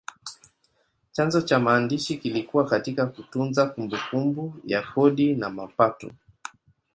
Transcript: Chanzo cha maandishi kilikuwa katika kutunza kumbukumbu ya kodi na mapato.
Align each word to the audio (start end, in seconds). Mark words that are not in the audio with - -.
Chanzo 1.11 1.41
cha 1.41 1.59
maandishi 1.59 2.17
kilikuwa 2.17 2.65
katika 2.65 3.05
kutunza 3.05 3.65
kumbukumbu 3.65 4.53
ya 4.65 4.81
kodi 4.81 5.35
na 5.35 5.49
mapato. 5.49 6.11